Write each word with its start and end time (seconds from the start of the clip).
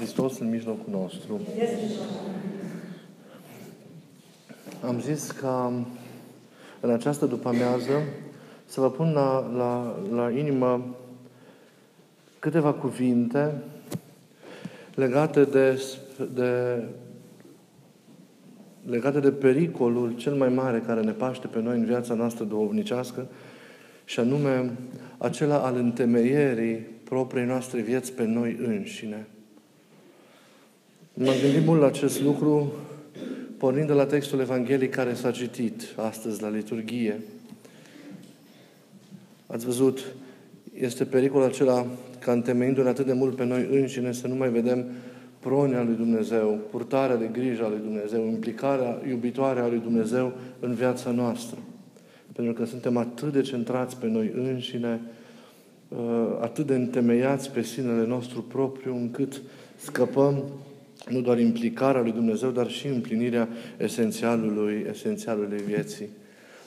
Hristos 0.00 0.38
în 0.38 0.48
mijlocul 0.48 0.92
nostru. 0.92 1.40
Am 4.82 5.00
zis 5.00 5.30
că 5.30 5.70
în 6.80 6.90
această 6.90 7.26
după-amiază 7.26 8.02
să 8.64 8.80
vă 8.80 8.90
pun 8.90 9.12
la, 9.12 9.50
la, 9.56 10.00
la 10.14 10.30
inimă 10.30 10.96
câteva 12.38 12.72
cuvinte 12.72 13.54
legate 14.94 15.44
de, 15.44 15.82
de, 16.34 16.82
legate 18.86 19.20
de 19.20 19.30
pericolul 19.30 20.14
cel 20.16 20.34
mai 20.34 20.48
mare 20.48 20.82
care 20.86 21.00
ne 21.00 21.12
paște 21.12 21.46
pe 21.46 21.60
noi 21.60 21.76
în 21.76 21.84
viața 21.84 22.14
noastră 22.14 22.44
duhovnicească 22.44 23.26
și 24.04 24.20
anume 24.20 24.70
acela 25.18 25.58
al 25.58 25.76
întemeierii 25.76 26.76
propriei 27.04 27.46
noastre 27.46 27.80
vieți 27.80 28.12
pe 28.12 28.24
noi 28.24 28.56
înșine. 28.62 29.26
M-am 31.14 31.34
gândit 31.42 31.66
mult 31.66 31.80
la 31.80 31.86
acest 31.86 32.22
lucru 32.22 32.72
pornind 33.56 33.86
de 33.86 33.92
la 33.92 34.06
textul 34.06 34.40
evanghelic 34.40 34.90
care 34.90 35.14
s-a 35.14 35.30
citit 35.30 35.82
astăzi 35.96 36.42
la 36.42 36.48
liturghie. 36.48 37.20
Ați 39.46 39.64
văzut, 39.64 40.04
este 40.74 41.04
pericolul 41.04 41.46
acela 41.46 41.86
ca 42.18 42.32
întemeindu-ne 42.32 42.88
atât 42.88 43.06
de 43.06 43.12
mult 43.12 43.36
pe 43.36 43.44
noi 43.44 43.68
înșine 43.70 44.12
să 44.12 44.26
nu 44.26 44.34
mai 44.34 44.50
vedem 44.50 44.84
pronia 45.38 45.82
lui 45.82 45.94
Dumnezeu, 45.94 46.58
purtarea 46.70 47.16
de 47.16 47.28
grijă 47.32 47.64
a 47.64 47.68
lui 47.68 47.80
Dumnezeu, 47.82 48.26
implicarea 48.26 49.02
iubitoare 49.08 49.60
a 49.60 49.68
lui 49.68 49.78
Dumnezeu 49.78 50.32
în 50.60 50.74
viața 50.74 51.10
noastră. 51.10 51.58
Pentru 52.32 52.52
că 52.52 52.64
suntem 52.64 52.96
atât 52.96 53.32
de 53.32 53.40
centrați 53.40 53.96
pe 53.96 54.06
noi 54.06 54.32
înșine, 54.34 55.00
uh, 55.88 55.98
atât 56.40 56.66
de 56.66 56.74
întemeiați 56.74 57.50
pe 57.50 57.62
sinele 57.62 58.06
nostru 58.06 58.42
propriu, 58.42 58.96
încât 58.96 59.42
scăpăm 59.76 60.42
nu 61.08 61.20
doar 61.20 61.38
implicarea 61.38 62.00
lui 62.00 62.12
Dumnezeu, 62.12 62.50
dar 62.50 62.70
și 62.70 62.86
împlinirea 62.86 63.48
esențialului, 63.76 64.86
esențialului 64.90 65.62
vieții. 65.66 66.08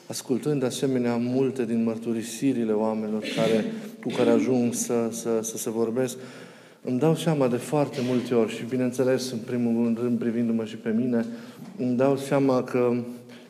Ascultând 0.06 0.60
de 0.60 0.66
asemenea 0.66 1.16
multe 1.16 1.64
din 1.64 1.82
mărturisirile 1.82 2.72
oamenilor 2.72 3.22
care, 3.36 3.64
cu 4.02 4.08
care 4.16 4.30
ajung 4.30 4.74
să, 4.74 5.08
să, 5.10 5.38
să 5.42 5.56
se 5.56 5.70
vorbesc, 5.70 6.16
îmi 6.82 6.98
dau 6.98 7.14
seama 7.14 7.48
de 7.48 7.56
foarte 7.56 8.00
multe 8.08 8.34
ori 8.34 8.54
și, 8.54 8.64
bineînțeles, 8.64 9.30
în 9.30 9.38
primul 9.38 9.98
rând, 10.00 10.18
privindu-mă 10.18 10.64
și 10.64 10.76
pe 10.76 10.90
mine, 10.90 11.24
îmi 11.78 11.96
dau 11.96 12.16
seama 12.16 12.62
că 12.62 12.94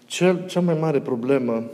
cel, 0.06 0.44
cea 0.46 0.60
mai 0.60 0.77
mare 0.80 1.00
problemă 1.00 1.70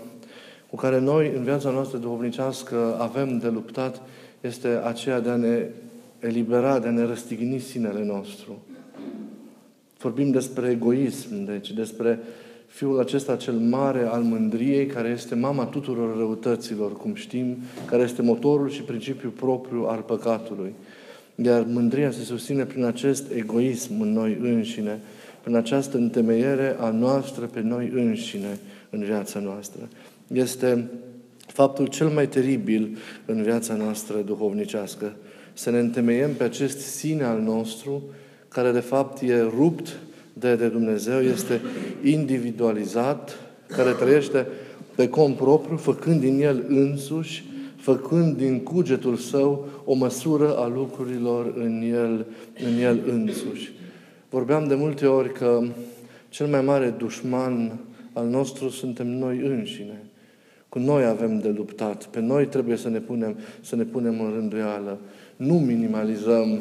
cu 0.70 0.76
care 0.76 1.00
noi, 1.00 1.32
în 1.36 1.42
viața 1.42 1.70
noastră 1.70 1.98
duhovnicească, 1.98 2.96
avem 2.98 3.38
de 3.38 3.48
luptat, 3.48 4.02
este 4.40 4.68
aceea 4.84 5.20
de 5.20 5.30
a 5.30 5.36
ne 5.36 5.66
elibera, 6.18 6.78
de 6.78 6.88
a 6.88 6.90
ne 6.90 7.04
răstigni 7.04 7.58
sinele 7.58 8.04
nostru. 8.04 8.62
Vorbim 10.00 10.30
despre 10.30 10.70
egoism, 10.70 11.44
deci 11.44 11.72
despre 11.72 12.18
fiul 12.66 13.00
acesta 13.00 13.36
cel 13.36 13.54
mare 13.54 14.04
al 14.04 14.22
mândriei, 14.22 14.86
care 14.86 15.08
este 15.08 15.34
mama 15.34 15.64
tuturor 15.64 16.16
răutăților, 16.16 16.96
cum 16.96 17.14
știm, 17.14 17.56
care 17.86 18.02
este 18.02 18.22
motorul 18.22 18.70
și 18.70 18.82
principiul 18.82 19.30
propriu 19.30 19.84
al 19.88 20.00
păcatului. 20.00 20.74
Iar 21.34 21.64
mândria 21.68 22.10
se 22.10 22.22
susține 22.22 22.64
prin 22.64 22.84
acest 22.84 23.30
egoism 23.32 24.00
în 24.00 24.12
noi 24.12 24.38
înșine, 24.40 25.00
prin 25.42 25.54
această 25.54 25.96
întemeiere 25.96 26.76
a 26.78 26.90
noastră 26.90 27.46
pe 27.46 27.60
noi 27.60 27.90
înșine 27.94 28.58
în 28.90 29.04
viața 29.04 29.40
noastră. 29.40 29.88
Este 30.32 30.90
faptul 31.46 31.86
cel 31.86 32.08
mai 32.08 32.28
teribil 32.28 32.96
în 33.26 33.42
viața 33.42 33.74
noastră 33.74 34.20
duhovnicească. 34.20 35.12
Să 35.52 35.70
ne 35.70 35.78
întemeiem 35.78 36.34
pe 36.34 36.44
acest 36.44 36.78
sine 36.78 37.24
al 37.24 37.40
nostru, 37.40 38.02
care 38.50 38.70
de 38.70 38.80
fapt 38.80 39.20
e 39.22 39.40
rupt 39.40 39.98
de, 40.32 40.54
de 40.54 40.68
Dumnezeu, 40.68 41.20
este 41.20 41.60
individualizat, 42.04 43.38
care 43.66 43.90
trăiește 43.90 44.46
pe 44.94 45.08
cont 45.08 45.36
propriu, 45.36 45.76
făcând 45.76 46.20
din 46.20 46.40
el 46.42 46.64
însuși, 46.68 47.44
făcând 47.76 48.36
din 48.36 48.62
cugetul 48.62 49.16
său 49.16 49.68
o 49.84 49.94
măsură 49.94 50.56
a 50.56 50.66
lucrurilor 50.66 51.52
în 51.56 51.82
el, 51.92 52.26
în 52.66 52.78
el 52.82 53.00
însuși. 53.06 53.72
Vorbeam 54.30 54.68
de 54.68 54.74
multe 54.74 55.06
ori 55.06 55.32
că 55.32 55.62
cel 56.28 56.46
mai 56.46 56.60
mare 56.60 56.94
dușman 56.98 57.78
al 58.12 58.26
nostru 58.26 58.68
suntem 58.68 59.06
noi 59.06 59.38
înșine. 59.38 60.02
Cu 60.68 60.78
noi 60.78 61.04
avem 61.04 61.38
de 61.38 61.48
luptat. 61.48 62.06
Pe 62.06 62.20
noi 62.20 62.46
trebuie 62.46 62.76
să 62.76 62.88
ne 62.88 62.98
punem, 62.98 63.36
să 63.60 63.76
ne 63.76 63.82
punem 63.82 64.20
în 64.20 64.30
rânduială. 64.34 64.98
Nu 65.40 65.54
minimalizăm 65.54 66.58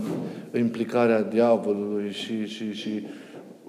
implicarea 0.57 1.21
diavolului 1.21 2.11
și, 2.11 2.45
și, 2.45 2.73
și 2.73 2.89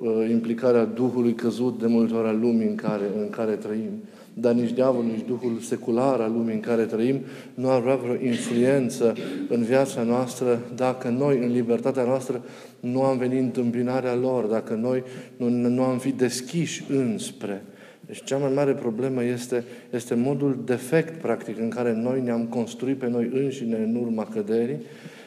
uh, 0.01 0.29
implicarea 0.31 0.85
Duhului 0.85 1.35
căzut 1.35 1.79
de 1.79 1.87
multe 1.87 2.15
ori 2.15 2.29
al 2.29 2.39
lumii 2.39 2.67
în 2.67 2.75
care, 2.75 3.05
în 3.21 3.31
care 3.31 3.53
trăim. 3.53 3.91
Dar 4.35 4.53
nici 4.53 4.73
diavolul, 4.73 5.11
nici 5.11 5.27
Duhul 5.27 5.59
secular 5.59 6.21
al 6.21 6.33
lumii 6.33 6.55
în 6.55 6.61
care 6.61 6.85
trăim 6.85 7.21
nu 7.55 7.71
ar 7.71 7.77
avea 7.77 7.95
vreo 7.95 8.15
influență 8.15 9.15
în 9.49 9.63
viața 9.63 10.03
noastră 10.03 10.61
dacă 10.75 11.09
noi, 11.09 11.39
în 11.39 11.53
libertatea 11.53 12.05
noastră, 12.05 12.43
nu 12.81 13.03
am 13.03 13.19
venit 13.19 13.41
întâmpinarea 13.41 14.15
lor, 14.15 14.45
dacă 14.45 14.75
noi 14.75 15.03
nu, 15.37 15.49
nu 15.49 15.83
am 15.83 15.99
fi 15.99 16.11
deschiși 16.11 16.85
înspre. 16.89 17.65
Deci 18.11 18.25
cea 18.25 18.37
mai 18.37 18.53
mare 18.55 18.73
problemă 18.73 19.25
este, 19.25 19.65
este 19.91 20.15
modul 20.15 20.63
defect, 20.65 21.21
practic, 21.21 21.59
în 21.59 21.69
care 21.69 21.93
noi 21.93 22.21
ne-am 22.21 22.45
construit 22.45 22.99
pe 22.99 23.09
noi 23.09 23.31
înșine 23.33 23.77
în 23.77 23.95
urma 23.95 24.25
căderii. 24.25 24.83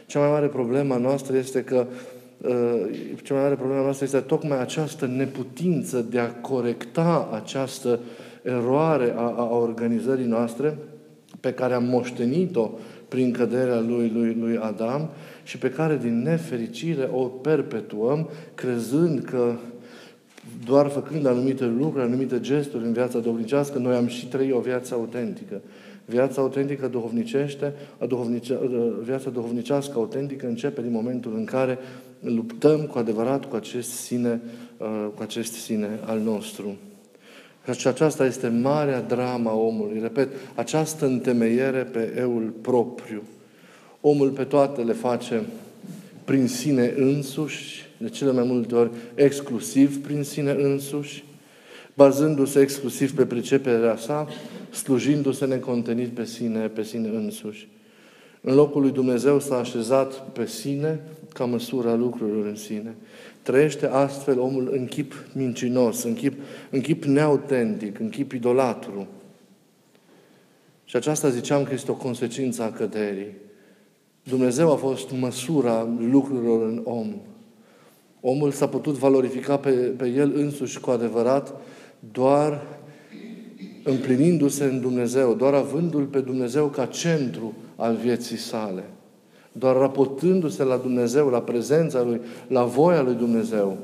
Cea 0.06 0.20
mai 0.20 0.30
mare 0.30 0.48
problemă 0.48 0.96
noastră 0.96 1.38
este 1.38 1.64
că 1.64 1.86
uh, 2.42 2.52
cea 3.24 3.34
mai 3.34 3.44
mare 3.44 3.56
problemă 3.56 3.82
noastră 3.82 4.06
este 4.06 4.20
tocmai 4.20 4.60
această 4.62 5.06
neputință 5.06 6.06
de 6.10 6.20
a 6.20 6.32
corecta 6.32 7.30
această 7.44 8.00
eroare 8.42 9.14
a, 9.16 9.34
a 9.38 9.56
organizării 9.56 10.26
noastre 10.26 10.78
pe 11.40 11.54
care 11.54 11.74
am 11.74 11.84
moștenit-o 11.84 12.72
prin 13.08 13.32
căderea 13.32 13.80
lui, 13.80 14.12
lui, 14.14 14.38
lui 14.40 14.58
Adam 14.58 15.10
și 15.44 15.58
pe 15.58 15.70
care, 15.70 15.98
din 16.02 16.22
nefericire, 16.22 17.10
o 17.12 17.24
perpetuăm, 17.24 18.30
crezând 18.56 19.24
că 19.24 19.54
doar 20.66 20.88
făcând 20.88 21.26
anumite 21.26 21.66
lucruri, 21.66 22.06
anumite 22.06 22.40
gesturi 22.40 22.86
în 22.86 22.94
viața 22.94 23.20
duhovnicească, 23.20 23.78
noi 23.78 23.96
am 23.96 24.08
și 24.08 24.28
trăit 24.28 24.54
o 24.54 24.60
viață 24.60 24.94
autentică. 24.94 25.62
Viața 26.06 26.42
autentică 26.42 26.88
duhovnicește, 26.88 27.74
a 27.98 28.06
duhovnice, 28.06 28.60
viața 29.04 29.30
duhovnicească 29.30 29.94
autentică 29.96 30.48
începe 30.48 30.82
din 30.82 30.92
momentul 30.92 31.34
în 31.36 31.46
care 31.46 31.78
luptăm 32.20 32.82
cu 32.82 32.98
adevărat 32.98 33.46
cu 33.46 33.56
acest 33.56 33.90
sine, 33.90 34.42
uh, 34.78 35.08
cu 35.16 35.22
acest 35.22 35.54
sine 35.54 36.00
al 36.06 36.20
nostru. 36.20 36.76
Și 37.78 37.88
aceasta 37.88 38.26
este 38.26 38.48
marea 38.48 39.02
drama 39.02 39.54
omului. 39.54 40.00
Repet, 40.02 40.30
această 40.56 41.06
întemeiere 41.06 41.84
pe 41.84 42.14
eul 42.18 42.54
propriu. 42.62 43.22
Omul 44.02 44.30
pe 44.30 44.44
toate 44.44 44.82
le 44.82 44.94
face 44.94 45.44
prin 46.24 46.48
sine 46.48 46.94
însuși, 46.98 47.90
de 48.04 48.10
cele 48.10 48.32
mai 48.32 48.44
multe 48.44 48.76
ori 48.76 48.92
exclusiv 49.16 50.02
prin 50.02 50.24
sine 50.24 50.52
însuși, 50.52 51.24
bazându-se 51.94 52.60
exclusiv 52.60 53.16
pe 53.16 53.26
priceperea 53.26 53.98
sa, 53.98 54.28
slujindu-se 54.72 55.46
necontenit 55.46 56.10
pe 56.10 56.26
sine, 56.26 56.68
pe 56.68 56.84
sine 56.84 57.08
însuși. 57.08 57.68
În 58.42 58.56
locul 58.56 58.82
lui 58.82 58.92
Dumnezeu 58.92 59.40
s-a 59.40 59.58
așezat 59.58 60.32
pe 60.32 60.46
sine 60.46 61.00
ca 61.34 61.46
măsura 61.46 61.96
lucrurilor 61.96 62.46
în 62.46 62.56
sine. 62.56 62.96
Trăiește 63.42 63.88
astfel 63.88 64.40
omul 64.40 64.70
în 64.72 64.86
chip 64.86 65.14
mincinos, 65.34 66.04
în 66.04 66.14
chip, 66.14 66.34
în 66.70 66.82
chip 66.82 67.04
neautentic, 67.04 68.00
în 68.00 68.10
chip 68.10 68.32
idolatru. 68.32 69.08
Și 70.86 70.96
aceasta 70.96 71.30
ziceam 71.30 71.64
că 71.64 71.74
este 71.74 71.92
o 71.92 71.96
consecință 71.96 72.64
a 72.64 72.72
căderii. 72.72 73.32
Dumnezeu 74.24 74.72
a 74.72 74.76
fost 74.76 75.12
măsura 75.12 75.88
lucrurilor 76.00 76.68
în 76.68 76.82
om. 76.84 77.16
Omul 78.26 78.52
s-a 78.52 78.68
putut 78.68 78.94
valorifica 78.94 79.58
pe, 79.58 79.70
pe 79.72 80.08
el 80.08 80.34
însuși 80.36 80.80
cu 80.80 80.90
adevărat 80.90 81.54
doar 82.12 82.62
împlinindu-se 83.84 84.64
în 84.64 84.82
Dumnezeu, 84.82 85.34
doar 85.34 85.54
avându-L 85.54 86.06
pe 86.06 86.20
Dumnezeu 86.20 86.68
ca 86.68 86.86
centru 86.86 87.54
al 87.76 87.96
vieții 87.96 88.38
sale, 88.38 88.84
doar 89.52 89.76
raportându-se 89.76 90.64
la 90.64 90.78
Dumnezeu, 90.78 91.30
la 91.30 91.42
prezența 91.42 92.04
Lui, 92.04 92.22
la 92.48 92.64
voia 92.64 93.02
Lui 93.02 93.14
Dumnezeu. 93.14 93.78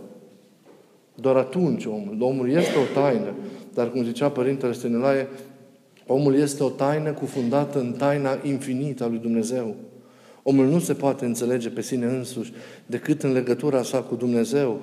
Doar 1.16 1.36
atunci 1.36 1.86
omul. 1.86 2.18
Omul 2.20 2.50
este 2.50 2.78
o 2.78 3.02
taină, 3.02 3.34
dar 3.74 3.92
cum 3.92 4.04
zicea 4.04 4.30
Părintele 4.30 4.74
Stănilaie, 4.74 5.28
omul 6.08 6.36
este 6.36 6.64
o 6.64 6.70
taină 6.70 7.12
cufundată 7.12 7.80
în 7.80 7.92
taina 7.92 8.38
infinită 8.44 9.04
a 9.04 9.08
Lui 9.08 9.20
Dumnezeu. 9.20 9.76
Omul 10.44 10.66
nu 10.66 10.80
se 10.80 10.94
poate 10.94 11.26
înțelege 11.26 11.70
pe 11.70 11.82
sine 11.82 12.06
însuși 12.06 12.54
decât 12.86 13.24
în 13.24 13.32
legătura 13.32 13.84
sa 13.84 14.02
cu 14.02 14.16
Dumnezeu. 14.16 14.82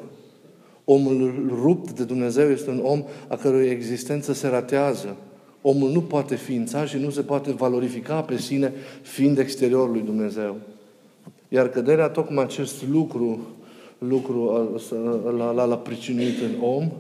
Omul 0.85 1.47
rupt 1.63 1.91
de 1.91 2.05
Dumnezeu 2.05 2.51
este 2.51 2.71
un 2.71 2.81
om 2.83 3.05
a 3.29 3.37
cărui 3.37 3.67
existență 3.67 4.33
se 4.33 4.49
ratează. 4.49 5.17
Omul 5.63 5.91
nu 5.91 6.01
poate 6.01 6.35
ființa 6.35 6.85
și 6.85 6.97
nu 6.97 7.11
se 7.11 7.23
poate 7.23 7.53
valorifica 7.53 8.21
pe 8.21 8.37
sine 8.37 8.73
fiind 9.03 9.39
exteriorul 9.39 9.91
lui 9.91 10.03
Dumnezeu. 10.03 10.57
Iar 11.49 11.69
căderea, 11.69 12.09
tocmai 12.09 12.45
acest 12.45 12.89
lucru 12.89 13.47
lucru 13.99 14.71
l-a, 15.37 15.51
l-a, 15.51 15.65
l-a 15.65 15.77
pricinuit 15.77 16.41
în 16.43 16.69
om. 16.69 16.91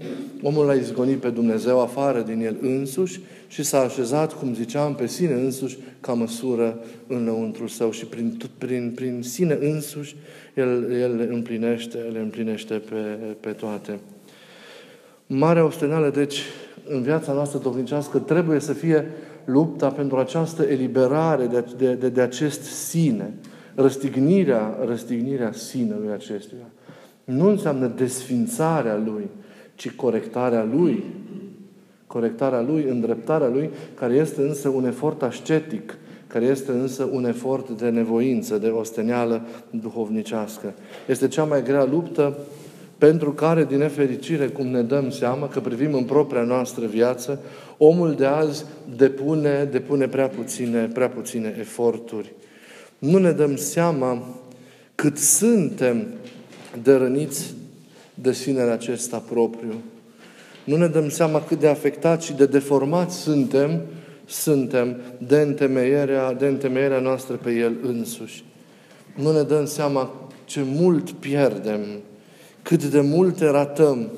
Omul 0.42 0.66
l-a 0.66 0.74
izgonit 0.74 1.16
pe 1.16 1.28
Dumnezeu 1.28 1.80
afară 1.80 2.20
din 2.20 2.40
el 2.44 2.56
însuși 2.60 3.20
și 3.48 3.62
s-a 3.62 3.80
așezat, 3.80 4.38
cum 4.38 4.54
ziceam, 4.54 4.94
pe 4.94 5.06
sine 5.06 5.32
însuși 5.32 5.78
ca 6.00 6.12
măsură 6.12 6.78
înăuntru 7.06 7.66
său 7.66 7.90
și 7.90 8.06
prin, 8.06 8.38
prin, 8.58 8.92
prin 8.94 9.22
sine 9.22 9.58
însuși 9.60 10.16
el, 10.54 10.92
el 11.00 11.16
le 11.16 11.28
împlinește, 11.32 11.98
le 11.98 12.18
împlinește 12.18 12.74
pe, 12.74 13.18
pe 13.40 13.50
toate. 13.50 13.98
Marea 15.26 15.64
ostenală, 15.64 16.10
deci, 16.10 16.40
în 16.88 17.02
viața 17.02 17.32
noastră 17.32 17.58
duhovnicească 17.58 18.18
trebuie 18.18 18.60
să 18.60 18.72
fie 18.72 19.06
lupta 19.44 19.88
pentru 19.88 20.16
această 20.16 20.62
eliberare 20.62 21.46
de, 21.46 21.64
de, 21.76 21.94
de, 21.94 22.08
de 22.08 22.20
acest 22.20 22.62
sine, 22.62 23.34
răstignirea, 23.74 24.78
răstignirea 24.86 25.52
sinelui 25.52 26.12
acestuia. 26.12 26.66
Nu 27.26 27.48
înseamnă 27.48 27.86
desfințarea 27.86 28.96
lui, 29.04 29.28
ci 29.74 29.90
corectarea 29.90 30.64
lui. 30.64 31.04
Corectarea 32.06 32.60
lui, 32.60 32.82
îndreptarea 32.88 33.48
lui, 33.48 33.70
care 33.94 34.14
este 34.14 34.40
însă 34.40 34.68
un 34.68 34.86
efort 34.86 35.22
ascetic, 35.22 35.96
care 36.26 36.44
este 36.44 36.70
însă 36.70 37.08
un 37.12 37.24
efort 37.24 37.70
de 37.70 37.88
nevoință, 37.88 38.58
de 38.58 38.68
osteneală 38.68 39.46
duhovnicească. 39.70 40.74
Este 41.06 41.28
cea 41.28 41.44
mai 41.44 41.62
grea 41.62 41.84
luptă 41.84 42.36
pentru 42.98 43.32
care, 43.32 43.64
din 43.64 43.78
nefericire, 43.78 44.46
cum 44.46 44.66
ne 44.66 44.82
dăm 44.82 45.10
seama, 45.10 45.48
că 45.48 45.60
privim 45.60 45.94
în 45.94 46.04
propria 46.04 46.42
noastră 46.42 46.86
viață, 46.86 47.40
omul 47.76 48.14
de 48.14 48.24
azi 48.24 48.64
depune, 48.96 49.68
depune 49.70 50.08
prea, 50.08 50.28
puține, 50.28 50.90
prea 50.92 51.08
puține 51.08 51.56
eforturi. 51.58 52.32
Nu 52.98 53.18
ne 53.18 53.30
dăm 53.30 53.56
seama 53.56 54.22
cât 54.94 55.18
suntem 55.18 56.06
dărăniți 56.82 57.54
de 58.14 58.32
sinele 58.32 58.70
acesta 58.70 59.22
propriu. 59.28 59.74
Nu 60.64 60.76
ne 60.76 60.86
dăm 60.86 61.08
seama 61.08 61.42
cât 61.42 61.60
de 61.60 61.68
afectați 61.68 62.26
și 62.26 62.32
de 62.32 62.46
deformați 62.46 63.16
suntem, 63.16 63.80
suntem 64.26 64.96
de 65.18 65.36
întemeierea, 65.40 66.32
de 66.32 66.46
întemeierea 66.46 67.00
noastră 67.00 67.36
pe 67.36 67.50
El 67.50 67.76
însuși. 67.82 68.44
Nu 69.14 69.32
ne 69.32 69.42
dăm 69.42 69.66
seama 69.66 70.28
ce 70.44 70.62
mult 70.64 71.10
pierdem, 71.10 71.80
cât 72.62 72.84
de 72.84 73.00
multe 73.00 73.46
ratăm. 73.46 74.08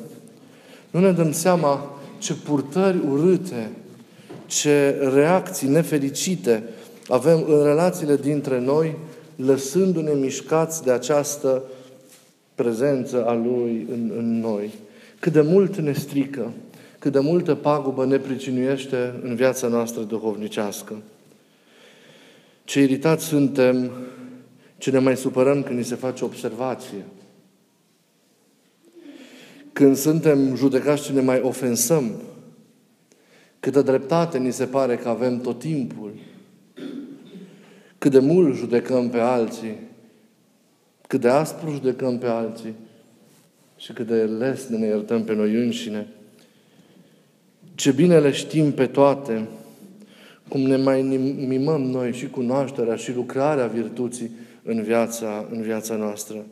Nu 0.90 1.00
ne 1.00 1.12
dăm 1.12 1.32
seama 1.32 2.00
ce 2.18 2.34
purtări 2.34 2.98
urâte, 3.10 3.70
ce 4.46 4.98
reacții 5.14 5.68
nefericite 5.68 6.62
avem 7.08 7.44
în 7.48 7.62
relațiile 7.64 8.16
dintre 8.16 8.60
noi, 8.60 8.96
lăsându-ne 9.36 10.12
mișcați 10.12 10.82
de 10.82 10.90
această 10.90 11.62
prezență 12.62 13.26
a 13.26 13.34
Lui 13.34 13.86
în, 13.90 14.12
în 14.16 14.40
noi. 14.40 14.70
Cât 15.18 15.32
de 15.32 15.40
mult 15.40 15.76
ne 15.76 15.92
strică, 15.92 16.52
cât 16.98 17.12
de 17.12 17.18
multă 17.18 17.54
pagubă 17.54 18.06
ne 18.06 18.18
pricinuiește 18.18 19.14
în 19.22 19.34
viața 19.34 19.68
noastră 19.68 20.02
duhovnicească. 20.02 20.94
Ce 22.64 22.80
iritați 22.80 23.24
suntem, 23.24 23.90
ce 24.78 24.90
ne 24.90 24.98
mai 24.98 25.16
supărăm 25.16 25.62
când 25.62 25.78
ni 25.78 25.84
se 25.84 25.94
face 25.94 26.24
observație. 26.24 27.04
Când 29.72 29.96
suntem 29.96 30.54
judecați 30.54 31.02
ce 31.02 31.12
ne 31.12 31.20
mai 31.20 31.40
ofensăm. 31.40 32.22
Câtă 33.60 33.82
dreptate 33.82 34.38
ni 34.38 34.52
se 34.52 34.64
pare 34.64 34.96
că 34.96 35.08
avem 35.08 35.40
tot 35.40 35.58
timpul. 35.58 36.12
Cât 37.98 38.10
de 38.10 38.18
mult 38.18 38.56
judecăm 38.56 39.08
pe 39.08 39.18
alții 39.18 39.87
cât 41.08 41.20
de 41.20 41.28
aspru 41.28 41.70
judecăm 41.70 42.18
pe 42.18 42.26
alții 42.26 42.74
și 43.76 43.92
cât 43.92 44.06
de 44.06 44.22
lesne 44.22 44.76
ne 44.76 44.86
iertăm 44.86 45.24
pe 45.24 45.34
noi 45.34 45.54
înșine. 45.54 46.06
Ce 47.74 47.92
bine 47.92 48.18
le 48.18 48.30
știm 48.30 48.72
pe 48.72 48.86
toate, 48.86 49.48
cum 50.48 50.60
ne 50.60 50.76
mai 50.76 51.02
mimăm 51.46 51.82
noi 51.82 52.12
și 52.12 52.30
cunoașterea 52.30 52.94
și 52.94 53.14
lucrarea 53.14 53.66
virtuții 53.66 54.30
în 54.62 54.82
viața, 54.82 55.46
în 55.50 55.62
viața 55.62 55.94
noastră. 55.94 56.44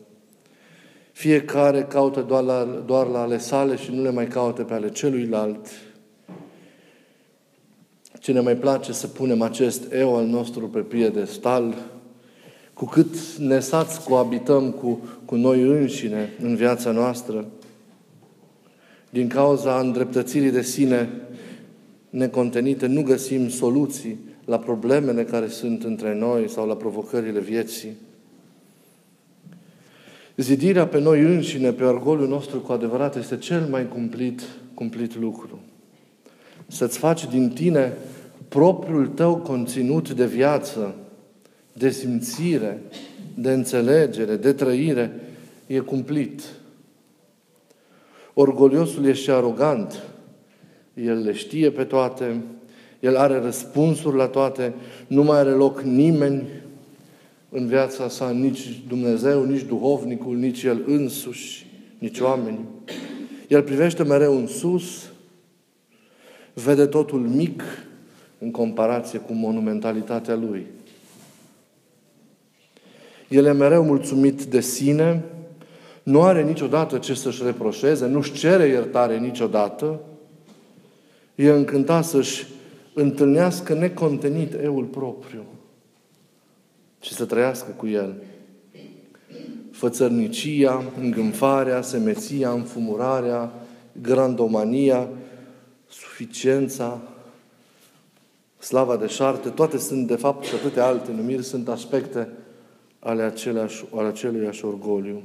Fiecare 1.13 1.83
caută 1.83 2.21
doar 2.21 2.43
la, 2.43 2.83
doar 2.87 3.07
la 3.07 3.21
ale 3.21 3.39
sale 3.39 3.77
și 3.77 3.93
nu 3.93 4.03
le 4.03 4.11
mai 4.11 4.27
caută 4.27 4.63
pe 4.63 4.75
ale 4.75 4.91
celuilalt. 4.91 5.67
Ce 8.21 8.33
ne 8.33 8.41
mai 8.41 8.57
place 8.57 8.93
să 8.93 9.07
punem 9.07 9.43
acest 9.43 9.93
eu 9.93 10.17
al 10.17 10.27
nostru 10.27 10.69
pe 10.69 10.81
piedestal, 10.81 11.75
cu 12.77 12.85
cât 12.85 13.37
nesați 13.39 14.05
coabităm 14.05 14.71
cu, 14.71 15.01
cu 15.25 15.35
noi 15.35 15.63
înșine 15.63 16.33
în 16.43 16.57
viața 16.57 16.91
noastră, 16.91 17.45
din 19.11 19.29
cauza 19.29 19.79
îndreptățirii 19.79 20.51
de 20.51 20.63
sine 20.63 21.09
necontenite, 22.11 22.87
nu 22.87 23.03
găsim 23.03 23.49
soluții 23.49 24.19
la 24.45 24.59
problemele 24.59 25.25
care 25.25 25.49
sunt 25.49 25.85
între 25.85 26.15
noi 26.15 26.49
sau 26.49 26.67
la 26.67 26.75
provocările 26.75 27.41
vieții. 27.41 27.97
Zidirea 30.37 30.87
pe 30.87 31.01
noi 31.01 31.21
înșine, 31.21 31.73
pe 31.73 31.85
orgoliul 31.85 32.29
nostru 32.29 32.61
cu 32.61 32.73
adevărat, 32.73 33.17
este 33.17 33.37
cel 33.37 33.67
mai 33.71 33.89
cumplit, 33.89 34.43
cumplit 34.75 35.19
lucru. 35.19 35.59
Să-ți 36.67 36.99
faci 36.99 37.29
din 37.29 37.51
tine 37.51 37.93
propriul 38.49 39.07
tău 39.07 39.37
conținut 39.37 40.11
de 40.11 40.27
viață, 40.27 40.95
de 41.79 41.91
simțire, 41.91 42.83
de 43.35 43.53
înțelegere, 43.53 44.37
de 44.37 44.53
trăire, 44.53 45.21
e 45.67 45.79
cumplit. 45.79 46.43
Orgoliosul 48.35 49.05
e 49.05 49.13
și 49.13 49.31
arogant. 49.31 50.03
El 50.95 51.23
le 51.23 51.33
știe 51.33 51.71
pe 51.71 51.85
toate, 51.85 52.43
el 53.01 53.17
are 53.17 53.39
răspunsuri 53.39 54.17
la 54.17 54.27
toate, 54.27 54.75
nu 55.07 55.23
mai 55.23 55.39
are 55.39 55.51
loc 55.51 55.81
nimeni 55.81 56.43
în 57.49 57.67
viața 57.67 58.09
sa, 58.09 58.31
nici 58.31 58.83
Dumnezeu, 58.89 59.45
nici 59.45 59.63
duhovnicul, 59.63 60.37
nici 60.37 60.63
el 60.63 60.83
însuși, 60.87 61.67
nici 61.99 62.21
oameni. 62.21 62.59
El 63.49 63.63
privește 63.63 64.03
mereu 64.03 64.37
în 64.37 64.47
sus, 64.47 65.11
vede 66.55 66.87
totul 66.87 67.21
mic 67.21 67.63
în 68.39 68.51
comparație 68.51 69.19
cu 69.19 69.33
monumentalitatea 69.33 70.35
lui. 70.35 70.67
El 73.29 73.45
e 73.45 73.53
mereu 73.53 73.85
mulțumit 73.85 74.43
de 74.43 74.61
sine, 74.61 75.25
nu 76.03 76.23
are 76.23 76.43
niciodată 76.43 76.99
ce 76.99 77.15
să-și 77.15 77.43
reproșeze, 77.43 78.07
nu-și 78.07 78.33
cere 78.33 78.67
iertare 78.67 79.19
niciodată, 79.19 80.01
e 81.35 81.51
încântat 81.51 82.05
să-și 82.05 82.47
întâlnească 82.95 83.75
necontenit 83.75 84.55
eul 84.63 84.85
propriu 84.85 85.45
și 87.01 87.13
să 87.13 87.25
trăiască 87.25 87.71
cu 87.77 87.87
el. 87.87 88.15
Fățărnicia, 89.71 90.83
îngânfarea, 91.01 91.83
semeția, 91.83 92.51
înfumurarea, 92.51 93.53
grandomania, 94.03 95.09
suficiența, 95.89 97.01
slava 98.59 98.97
de 98.97 99.07
șarte, 99.07 99.49
toate 99.49 99.79
sunt, 99.79 100.07
de 100.07 100.17
fapt, 100.17 100.45
și 100.45 100.55
atâtea 100.55 100.87
alte 100.87 101.13
numiri, 101.13 101.45
sunt 101.45 101.69
aspecte 101.69 102.29
ale, 102.99 103.23
aceleași, 103.23 103.85
ale 103.95 104.09
aceluiași 104.09 104.65
orgoliu. 104.65 105.23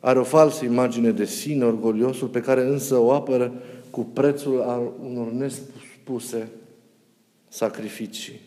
Are 0.00 0.18
o 0.18 0.22
falsă 0.22 0.64
imagine 0.64 1.10
de 1.10 1.24
sine, 1.24 1.64
orgoliosul, 1.64 2.28
pe 2.28 2.40
care 2.40 2.62
însă 2.62 2.96
o 2.96 3.12
apără 3.12 3.52
cu 3.90 4.00
prețul 4.00 4.60
al 4.60 4.92
unor 5.08 5.30
nespuse 5.30 6.48
sacrificii. 7.48 8.40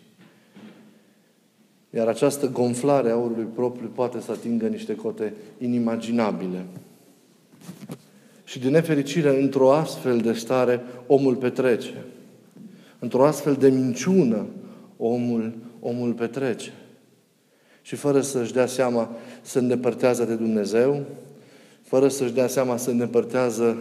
Iar 1.89 2.07
această 2.07 2.47
gonflare 2.47 3.09
a 3.09 3.13
aurului 3.13 3.47
propriu 3.55 3.91
poate 3.93 4.19
să 4.21 4.31
atingă 4.31 4.67
niște 4.67 4.95
cote 4.95 5.33
inimaginabile. 5.57 6.65
Și 8.43 8.59
din 8.59 8.71
nefericire, 8.71 9.41
într-o 9.41 9.71
astfel 9.73 10.17
de 10.17 10.33
stare, 10.33 10.81
omul 11.07 11.35
petrece. 11.35 12.05
Într-o 12.99 13.25
astfel 13.25 13.53
de 13.53 13.69
minciună, 13.69 14.45
omul, 14.97 15.53
omul 15.79 16.13
petrece 16.13 16.73
și 17.89 17.96
fără 17.96 18.22
să-și 18.22 18.53
dea 18.53 18.65
seama 18.65 19.10
se 19.41 19.60
îndepărtează 19.60 20.24
de 20.24 20.36
Dumnezeu, 20.36 21.03
fără 21.84 22.08
să-și 22.08 22.34
dea 22.34 22.48
seama 22.48 22.77
se 22.77 22.91
îndepărtează 22.91 23.77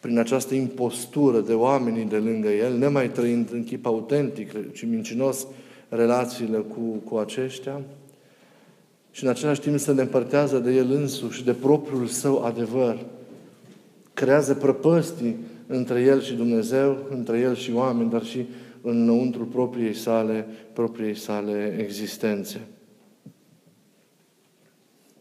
prin 0.00 0.18
această 0.18 0.54
impostură 0.54 1.40
de 1.40 1.52
oamenii 1.52 2.04
de 2.04 2.16
lângă 2.16 2.48
el, 2.48 2.76
nemai 2.78 3.10
trăind 3.10 3.48
în 3.52 3.64
chip 3.64 3.86
autentic, 3.86 4.72
ci 4.72 4.84
mincinos 4.84 5.46
relațiile 5.88 6.58
cu, 6.58 6.80
cu 6.80 7.16
aceștia, 7.16 7.80
și 9.10 9.24
în 9.24 9.30
același 9.30 9.60
timp 9.60 9.78
se 9.78 9.90
îndepărtează 9.90 10.58
de 10.58 10.72
el 10.72 10.90
însuși, 10.90 11.44
de 11.44 11.52
propriul 11.52 12.06
său 12.06 12.44
adevăr. 12.44 12.98
Creează 14.12 14.54
prăpăstii 14.54 15.36
între 15.66 16.00
el 16.00 16.22
și 16.22 16.34
Dumnezeu, 16.34 16.98
între 17.10 17.38
el 17.38 17.54
și 17.54 17.72
oameni, 17.72 18.10
dar 18.10 18.24
și 18.24 18.46
înăuntru 18.82 19.44
propriei 19.46 19.94
sale, 19.94 20.46
propriei 20.72 21.16
sale 21.16 21.76
existențe. 21.80 22.60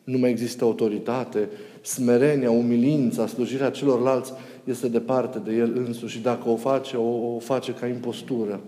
Nu 0.03 0.17
mai 0.17 0.29
există 0.29 0.63
autoritate, 0.63 1.50
smerenia, 1.81 2.51
umilința, 2.51 3.27
slujirea 3.27 3.69
celorlalți 3.69 4.33
este 4.63 4.88
departe 4.88 5.39
de 5.39 5.51
el 5.51 5.77
însuși 5.77 6.15
și 6.15 6.22
dacă 6.22 6.50
o 6.50 6.55
face, 6.55 6.95
o, 6.98 7.36
o 7.36 7.39
face 7.39 7.74
ca 7.74 7.88
impostură. 7.88 8.62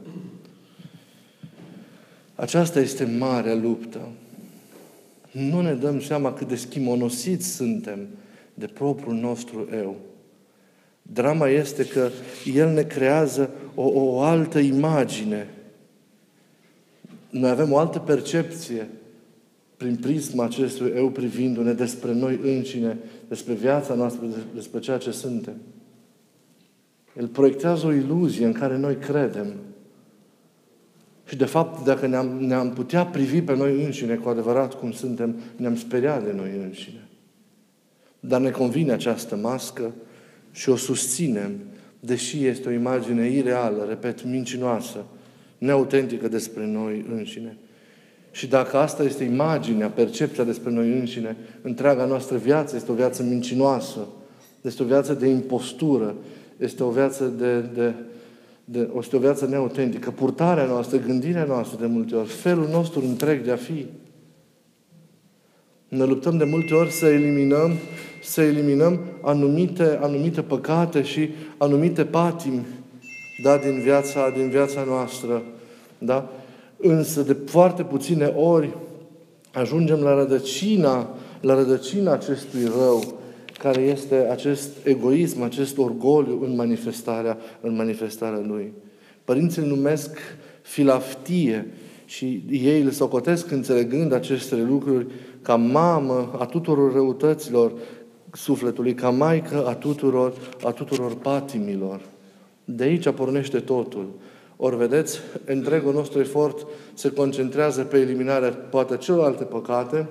Aceasta 2.36 2.80
este 2.80 3.15
marea 3.20 3.56
luptă. 3.56 4.00
Nu 5.32 5.62
ne 5.62 5.74
dăm 5.74 6.01
seama 6.01 6.34
cât 6.34 6.48
de 6.48 6.56
schimonosiți 6.56 7.56
suntem 7.56 8.08
de 8.54 8.65
propriul 8.65 9.15
nostru 9.15 9.68
eu. 9.74 9.96
Drama 11.01 11.48
este 11.48 11.86
că 11.86 12.10
El 12.54 12.70
ne 12.70 12.84
creează 12.84 13.50
o, 13.75 13.84
o 13.94 14.22
altă 14.22 14.60
imagine. 14.60 15.48
Noi 17.30 17.50
avem 17.50 17.72
o 17.72 17.77
altă 17.77 18.00
percepție 18.00 18.88
prin 19.77 19.96
prisma 19.96 20.44
acestui 20.44 20.91
eu 20.96 21.10
privindu-ne 21.10 21.74
despre 21.74 22.13
noi 22.13 22.39
înșine, 22.44 22.98
despre 23.27 23.53
viața 23.53 23.94
noastră, 23.94 24.25
despre 24.53 24.79
ceea 24.79 24.98
ce 24.98 25.12
suntem. 25.12 25.55
El 27.17 27.27
proiectează 27.27 27.86
o 27.86 27.94
iluzie 27.94 28.46
în 28.46 28.51
care 28.51 28.77
noi 28.77 28.96
credem. 28.96 29.53
Și 31.27 31.36
de 31.36 31.46
fapt, 31.46 31.86
dacă 31.86 32.08
ne-am, 32.08 32.27
ne-am 32.27 32.74
putea 32.74 33.05
privi 33.05 33.41
pe 33.41 33.55
noi 33.55 33.84
înșine 33.84 34.15
cu 34.15 34.29
adevărat 34.29 34.74
cum 34.74 34.91
suntem, 34.91 35.36
ne-am 35.55 35.75
speriat 35.75 36.24
de 36.25 36.32
noi 36.32 36.50
înșine. 36.63 37.08
Dar 38.20 38.41
ne 38.41 38.50
convine 38.50 38.91
această 38.91 39.36
mască 39.36 39.94
și 40.51 40.70
o 40.70 40.75
susținem, 40.75 41.51
deși 42.00 42.46
este 42.46 42.67
o 42.67 42.72
imagine 42.72 43.27
ireală, 43.27 43.86
repet, 43.88 44.24
mincinoasă, 44.24 45.05
neautentică 45.58 46.27
despre 46.27 46.65
noi 46.65 47.05
înșine. 47.15 47.58
Și 48.36 48.48
dacă 48.48 48.77
asta 48.77 49.04
este 49.04 49.24
imaginea, 49.24 49.88
percepția 49.88 50.44
despre 50.44 50.72
noi 50.72 50.92
înșine, 50.92 51.36
întreaga 51.62 52.06
noastră 52.06 52.38
viață 52.38 52.75
este 52.75 52.92
o 52.92 52.96
viață 52.96 53.24
mincinoasă, 53.24 54.00
este 54.62 54.84
o 54.84 54.86
viață 54.86 55.13
de 55.13 55.27
impostură, 55.27 56.15
este 56.58 56.84
o 56.84 56.89
viață 56.89 57.25
de, 57.25 57.60
de, 57.60 57.94
de 58.65 58.89
este 59.00 59.15
o 59.15 59.20
viață 59.20 59.46
neautentică. 59.46 60.12
Purtarea 60.12 60.65
noastră, 60.65 60.98
gândirea 60.98 61.44
noastră 61.44 61.77
de 61.80 61.86
multe 61.86 62.15
ori, 62.15 62.27
felul 62.27 62.68
nostru 62.72 63.00
întreg 63.00 63.44
de 63.44 63.51
a 63.51 63.56
fi. 63.56 63.86
Ne 65.88 66.04
luptăm 66.04 66.38
de 66.38 66.44
multe 66.44 66.74
ori 66.74 66.92
să 66.92 67.06
eliminăm, 67.06 67.72
să 68.24 68.42
eliminăm 68.42 69.00
anumite, 69.22 70.00
anumite 70.01 70.42
păcate 70.42 71.01
și 71.01 71.30
anumite 71.58 72.06
patimi 72.06 72.65
da, 73.44 73.58
din, 73.58 73.80
viața, 73.80 74.30
din 74.30 74.50
viața 74.50 74.84
noastră. 74.84 75.44
Da? 75.98 76.30
Însă 76.77 77.22
de 77.22 77.38
foarte 77.46 77.84
puține 77.84 78.25
ori 78.25 78.77
ajungem 79.53 80.00
la 80.00 80.13
rădăcina, 80.13 81.15
la 81.41 81.55
rădăcina 81.55 82.12
acestui 82.12 82.63
rău, 82.63 83.03
care 83.60 83.82
este 83.82 84.15
acest 84.15 84.70
egoism, 84.84 85.41
acest 85.41 85.77
orgoliu 85.77 86.44
în 86.44 86.55
manifestarea, 86.55 87.38
în 87.62 87.75
manifestarea 87.75 88.44
lui. 88.48 88.74
Părinții 89.24 89.62
îl 89.62 89.67
numesc 89.67 90.17
filaftie 90.62 91.67
și 92.05 92.44
ei 92.50 92.82
îl 92.82 92.91
socotesc 92.91 93.51
înțelegând 93.51 94.13
aceste 94.13 94.55
lucruri 94.55 95.08
ca 95.41 95.55
mamă 95.55 96.36
a 96.39 96.46
tuturor 96.46 96.94
răutăților 96.94 97.74
sufletului, 98.32 98.94
ca 98.94 99.10
maică 99.10 99.65
a 99.67 99.74
tuturor, 99.74 100.34
a 100.63 100.72
tuturor 100.72 101.15
patimilor. 101.15 102.01
De 102.65 102.84
aici 102.84 103.10
pornește 103.10 103.60
totul. 103.60 104.08
Ori 104.58 104.78
vedeți, 104.78 105.20
întregul 105.46 105.94
nostru 105.94 106.20
efort 106.20 106.68
se 106.94 107.12
concentrează 107.12 107.84
pe 107.84 107.98
eliminarea 107.98 108.50
poate 108.50 108.98
celorlalte 108.98 109.44
păcate, 109.44 110.08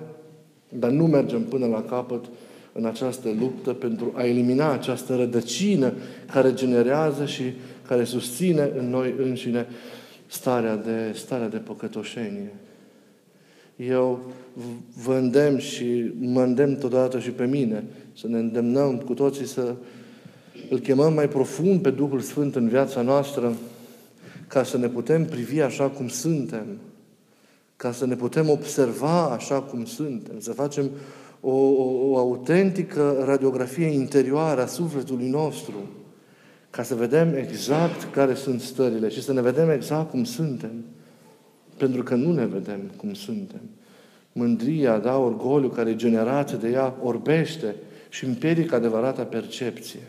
dar 0.69 0.91
nu 0.91 1.07
mergem 1.07 1.43
până 1.43 1.67
la 1.67 1.83
capăt 1.83 2.25
în 2.73 2.85
această 2.85 3.29
luptă 3.41 3.73
pentru 3.73 4.13
a 4.15 4.27
elimina 4.27 4.73
această 4.73 5.17
rădăcină 5.17 5.93
care 6.33 6.55
generează 6.55 7.25
și 7.25 7.43
care 7.87 8.05
susține 8.05 8.73
în 8.79 8.91
noi 8.91 9.15
înșine 9.19 9.67
starea 10.27 10.77
de, 10.77 11.13
starea 11.15 11.49
de 11.49 11.57
păcătoșenie. 11.57 12.53
Eu 13.77 14.33
vă 15.05 15.15
îndemn 15.15 15.59
și 15.59 16.13
mă 16.21 16.43
îndemn 16.43 16.75
totodată 16.75 17.19
și 17.19 17.31
pe 17.31 17.47
mine 17.47 17.85
să 18.17 18.29
ne 18.29 18.39
îndemnăm 18.39 18.99
cu 18.99 19.15
toții 19.15 19.47
să 19.47 19.75
îl 20.71 20.79
chemăm 20.79 21.13
mai 21.13 21.29
profund 21.29 21.81
pe 21.81 21.91
Duhul 21.91 22.21
Sfânt 22.21 22.57
în 22.57 22.69
viața 22.69 23.03
noastră 23.03 23.53
ca 24.55 24.63
să 24.63 24.79
ne 24.79 24.89
putem 24.89 25.25
privi 25.25 25.61
așa 25.61 25.89
cum 25.89 26.09
suntem, 26.09 26.67
ca 27.77 27.93
să 27.93 28.07
ne 28.07 28.15
putem 28.15 28.49
observa 28.49 29.25
așa 29.25 29.61
cum 29.61 29.85
suntem, 29.85 30.41
să 30.41 30.53
facem 30.53 30.91
o, 31.41 31.51
o, 31.51 32.11
o 32.11 32.19
autentică 32.19 33.23
radiografie 33.25 33.87
interioară 33.87 34.63
a 34.63 34.67
sufletului 34.67 35.29
nostru, 35.29 35.75
ca 36.71 36.83
să 36.83 36.95
vedem 36.95 37.35
exact 37.35 38.13
care 38.13 38.35
sunt 38.35 38.61
stările 38.61 39.09
și 39.09 39.23
să 39.23 39.33
ne 39.33 39.41
vedem 39.41 39.71
exact 39.71 40.11
cum 40.11 40.25
suntem. 40.25 40.85
Pentru 41.77 42.03
că 42.03 42.15
nu 42.15 42.33
ne 42.33 42.47
vedem 42.47 42.81
cum 42.97 43.15
suntem. 43.15 43.61
Mândria, 44.33 44.99
da, 44.99 45.19
orgoliu 45.19 45.69
care 45.69 45.91
e 45.91 45.97
generat 45.97 46.53
de 46.53 46.69
ea, 46.69 46.95
orbește 47.03 47.75
și 48.09 48.25
împiedică 48.25 48.75
adevărata 48.75 49.23
percepție. 49.23 50.01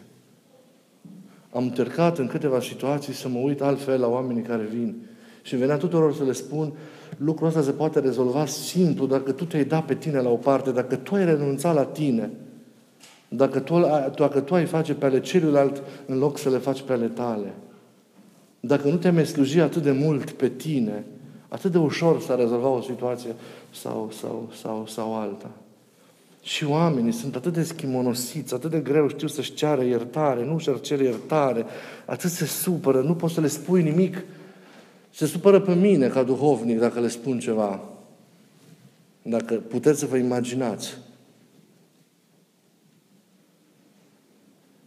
Am 1.55 1.63
încercat 1.63 2.17
în 2.17 2.27
câteva 2.27 2.59
situații 2.59 3.13
să 3.13 3.27
mă 3.27 3.39
uit 3.39 3.61
altfel 3.61 3.99
la 3.99 4.07
oamenii 4.07 4.41
care 4.41 4.63
vin. 4.63 4.95
Și 5.41 5.55
venea 5.55 5.77
tuturor 5.77 6.13
să 6.13 6.23
le 6.23 6.31
spun, 6.31 6.73
lucrul 7.17 7.47
ăsta 7.47 7.61
se 7.61 7.71
poate 7.71 7.99
rezolva 7.99 8.45
simplu 8.45 9.05
dacă 9.05 9.31
tu 9.31 9.45
te-ai 9.45 9.63
dat 9.63 9.85
pe 9.85 9.95
tine 9.95 10.19
la 10.19 10.29
o 10.29 10.35
parte, 10.35 10.71
dacă 10.71 10.95
tu 10.95 11.15
ai 11.15 11.25
renunțat 11.25 11.75
la 11.75 11.83
tine, 11.83 12.31
dacă 13.27 13.59
tu, 13.59 13.79
dacă 14.15 14.39
tu 14.39 14.55
ai 14.55 14.65
face 14.65 14.93
pe 14.93 15.05
ale 15.05 15.19
celuilalt 15.19 15.83
în 16.05 16.17
loc 16.17 16.37
să 16.37 16.49
le 16.49 16.57
faci 16.57 16.81
pe 16.81 16.93
ale 16.93 17.07
tale. 17.07 17.53
Dacă 18.59 18.87
nu 18.87 18.95
te-ai 18.95 19.25
sluji 19.25 19.59
atât 19.59 19.83
de 19.83 19.91
mult 19.91 20.31
pe 20.31 20.49
tine, 20.49 21.05
atât 21.47 21.71
de 21.71 21.77
ușor 21.77 22.21
să 22.21 22.33
rezolva 22.33 22.67
o 22.67 22.81
situație 22.81 23.35
sau, 23.71 24.09
sau, 24.19 24.49
sau, 24.61 24.85
sau 24.87 25.15
alta. 25.15 25.49
Și 26.45 26.65
oamenii 26.65 27.11
sunt 27.11 27.35
atât 27.35 27.53
de 27.53 27.63
schimonosiți, 27.63 28.53
atât 28.53 28.71
de 28.71 28.79
greu 28.79 29.07
știu 29.07 29.27
să-și 29.27 29.53
ceară 29.53 29.83
iertare, 29.83 30.45
nu 30.45 30.59
și-ar 30.59 30.79
cere 30.79 31.03
iertare, 31.03 31.65
atât 32.05 32.29
se 32.29 32.45
supără, 32.45 33.01
nu 33.01 33.15
poți 33.15 33.33
să 33.33 33.41
le 33.41 33.47
spui 33.47 33.83
nimic. 33.83 34.23
Se 35.09 35.25
supără 35.25 35.59
pe 35.59 35.73
mine 35.73 36.07
ca 36.07 36.23
duhovnic 36.23 36.79
dacă 36.79 36.99
le 36.99 37.07
spun 37.07 37.39
ceva. 37.39 37.83
Dacă 39.21 39.55
puteți 39.55 39.99
să 39.99 40.05
vă 40.05 40.17
imaginați. 40.17 40.97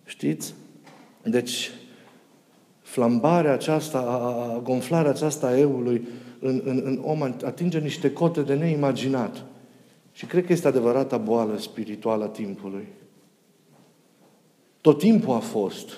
Știți? 0.05 0.55
Deci, 1.23 1.71
flambarea 2.81 3.53
aceasta, 3.53 4.61
gonflarea 4.65 5.11
aceasta 5.11 5.47
a 5.47 5.59
eului 5.59 6.09
în, 6.41 6.62
în, 6.65 6.83
în 6.85 7.00
om 7.05 7.23
atinge 7.23 7.79
niște 7.79 8.12
cote 8.12 8.41
de 8.41 8.55
neimaginat. 8.55 9.45
Și 10.18 10.26
cred 10.26 10.46
că 10.46 10.52
este 10.52 10.68
adevărata 10.68 11.16
boală 11.16 11.58
spirituală 11.58 12.25
a 12.25 12.28
timpului. 12.28 12.87
Tot 14.80 14.98
timpul 14.98 15.34
a 15.34 15.38
fost. 15.38 15.90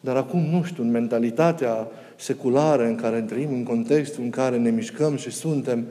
Dar 0.00 0.16
acum, 0.16 0.40
nu 0.40 0.62
știu, 0.62 0.82
în 0.82 0.90
mentalitatea 0.90 1.88
seculară 2.16 2.86
în 2.86 2.94
care 2.94 3.22
trăim, 3.22 3.52
în 3.52 3.64
contextul 3.64 4.22
în 4.22 4.30
care 4.30 4.56
ne 4.58 4.70
mișcăm 4.70 5.16
și 5.16 5.30
suntem, 5.30 5.86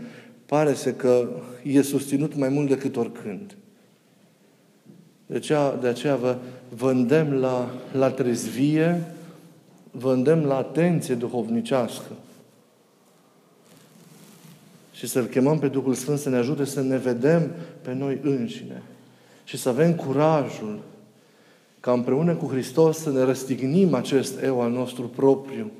pare 0.45 0.73
să 0.73 0.93
că 0.93 1.29
e 1.63 1.81
susținut 1.81 2.35
mai 2.35 2.49
mult 2.49 2.67
decât 2.67 2.95
oricând. 2.95 3.55
De 5.25 5.35
aceea, 5.35 5.75
de 5.75 5.87
aceea 5.87 6.15
vă, 6.15 6.37
vă 6.75 6.91
îndemn 6.91 7.39
la, 7.39 7.69
la 7.91 8.11
trezvie, 8.11 9.03
vă 9.91 10.13
îndemn 10.13 10.45
la 10.45 10.57
atenție 10.57 11.15
duhovnicească 11.15 12.11
și 14.95 15.07
să-L 15.07 15.25
chemăm 15.25 15.59
pe 15.59 15.67
Duhul 15.67 15.93
Sfânt 15.93 16.19
să 16.19 16.29
ne 16.29 16.37
ajute 16.37 16.65
să 16.65 16.81
ne 16.81 16.97
vedem 16.97 17.51
pe 17.81 17.93
noi 17.93 18.19
înșine 18.23 18.83
și 19.43 19.57
să 19.57 19.69
avem 19.69 19.95
curajul 19.95 20.79
ca 21.79 21.91
împreună 21.91 22.35
cu 22.35 22.45
Hristos 22.45 22.97
să 22.97 23.11
ne 23.11 23.21
răstignim 23.21 23.93
acest 23.93 24.41
eu 24.41 24.61
al 24.61 24.71
nostru 24.71 25.07
propriu. 25.07 25.71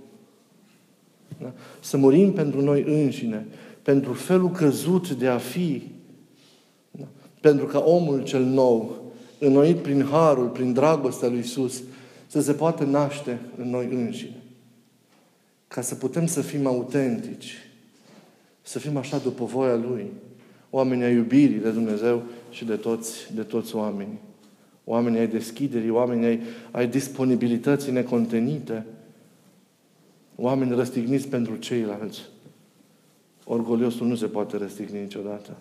Da? 1.41 1.53
Să 1.79 1.97
murim 1.97 2.33
pentru 2.33 2.61
noi 2.61 2.83
înșine, 2.87 3.45
pentru 3.81 4.13
felul 4.13 4.51
căzut 4.51 5.09
de 5.09 5.27
a 5.27 5.37
fi, 5.37 5.83
da? 6.91 7.05
pentru 7.41 7.65
ca 7.65 7.79
omul 7.79 8.23
cel 8.23 8.43
nou, 8.43 9.03
înnoit 9.39 9.77
prin 9.77 10.05
harul, 10.05 10.47
prin 10.47 10.73
dragostea 10.73 11.29
lui 11.29 11.39
Isus, 11.39 11.83
să 12.27 12.41
se 12.41 12.53
poată 12.53 12.83
naște 12.83 13.39
în 13.57 13.69
noi 13.69 13.87
înșine. 13.91 14.43
Ca 15.67 15.81
să 15.81 15.95
putem 15.95 16.25
să 16.25 16.41
fim 16.41 16.67
autentici, 16.67 17.64
să 18.67 18.79
fim 18.79 18.97
așa 18.97 19.17
după 19.17 19.45
voia 19.45 19.75
Lui. 19.75 20.11
Oamenii 20.69 21.03
ai 21.03 21.13
iubirii 21.13 21.59
de 21.59 21.71
Dumnezeu 21.71 22.23
și 22.49 22.65
de 22.65 22.75
toți, 22.75 23.33
de 23.33 23.41
toți 23.41 23.75
oamenii. 23.75 24.19
Oamenii 24.83 25.19
ai 25.19 25.27
deschiderii, 25.27 25.89
oamenii 25.89 26.25
ai, 26.25 26.39
ai 26.71 26.87
disponibilității 26.87 27.91
necontenite. 27.91 28.85
Oameni 30.35 30.75
răstigniți 30.75 31.27
pentru 31.27 31.55
ceilalți. 31.55 32.21
Orgoliosul 33.45 34.07
nu 34.07 34.15
se 34.15 34.25
poate 34.25 34.57
răstigni 34.57 34.99
niciodată. 34.99 35.57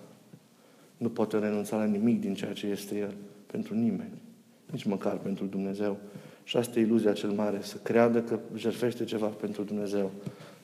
nu 0.97 1.09
poate 1.09 1.39
renunța 1.39 1.77
la 1.77 1.85
nimic 1.85 2.21
din 2.21 2.35
ceea 2.35 2.53
ce 2.53 2.67
este 2.67 2.99
El. 2.99 3.15
Pentru 3.47 3.75
nimeni. 3.75 4.23
Nici 4.71 4.85
măcar 4.85 5.17
pentru 5.17 5.45
Dumnezeu. 5.45 5.97
Și 6.45 6.57
asta 6.57 6.79
e 6.79 6.83
iluzia 6.83 7.13
cel 7.13 7.31
mare, 7.31 7.59
să 7.63 7.77
creadă 7.83 8.23
că 8.23 8.39
jertfește 8.57 9.05
ceva 9.05 9.27
pentru 9.27 9.63
Dumnezeu. 9.63 10.11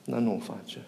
Dar 0.05 0.21
nu 0.21 0.35
o 0.35 0.39
face. 0.39 0.87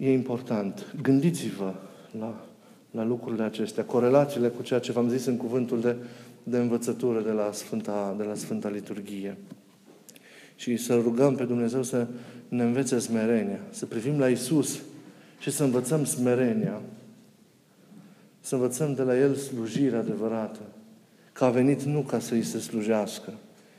E 0.00 0.12
important. 0.12 0.94
Gândiți-vă 1.02 1.74
la, 2.18 2.46
la 2.90 3.04
lucrurile 3.04 3.42
acestea, 3.42 3.84
corelațiile 3.84 4.48
cu 4.48 4.62
ceea 4.62 4.80
ce 4.80 4.92
v-am 4.92 5.08
zis 5.08 5.24
în 5.24 5.36
cuvântul 5.36 5.80
de, 5.80 5.96
de 6.42 6.56
învățătură 6.56 7.20
de 7.20 7.30
la, 7.30 7.50
Sfânta, 7.52 8.14
de 8.18 8.22
la 8.22 8.34
Sfânta 8.34 8.68
Liturghie. 8.68 9.36
Și 10.56 10.76
să 10.76 10.94
rugăm 10.94 11.34
pe 11.34 11.44
Dumnezeu 11.44 11.82
să 11.82 12.06
ne 12.48 12.62
învețe 12.62 12.98
smerenia, 12.98 13.58
să 13.70 13.86
privim 13.86 14.18
la 14.18 14.28
Isus 14.28 14.80
și 15.38 15.50
să 15.50 15.64
învățăm 15.64 16.04
smerenia, 16.04 16.80
să 18.40 18.54
învățăm 18.54 18.94
de 18.94 19.02
la 19.02 19.18
El 19.18 19.34
slujire 19.34 19.96
adevărată, 19.96 20.60
că 21.32 21.44
a 21.44 21.50
venit 21.50 21.82
nu 21.82 22.00
ca 22.00 22.18
să 22.18 22.34
îi 22.34 22.42
se 22.42 22.58
slujească, 22.58 23.32